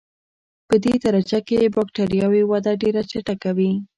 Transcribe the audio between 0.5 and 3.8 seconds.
پدې درجه کې د بکټریاوو وده ډېره چټکه وي.